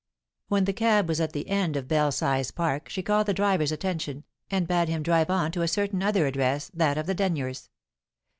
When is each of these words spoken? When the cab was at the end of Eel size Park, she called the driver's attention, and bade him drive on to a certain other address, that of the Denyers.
When 0.47 0.63
the 0.65 0.73
cab 0.73 1.07
was 1.07 1.21
at 1.21 1.31
the 1.31 1.47
end 1.47 1.75
of 1.75 1.91
Eel 1.91 2.11
size 2.11 2.49
Park, 2.49 2.89
she 2.89 3.03
called 3.03 3.27
the 3.27 3.35
driver's 3.35 3.71
attention, 3.71 4.23
and 4.49 4.67
bade 4.67 4.89
him 4.89 5.03
drive 5.03 5.29
on 5.29 5.51
to 5.51 5.61
a 5.61 5.67
certain 5.67 6.01
other 6.01 6.25
address, 6.25 6.71
that 6.73 6.97
of 6.97 7.05
the 7.05 7.13
Denyers. 7.13 7.69